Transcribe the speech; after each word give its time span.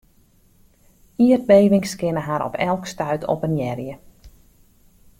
Ierdbevings 1.25 1.95
kinne 1.95 2.23
har 2.29 2.45
op 2.49 2.55
elk 2.67 2.87
stuit 2.95 3.27
oppenearje. 3.37 3.99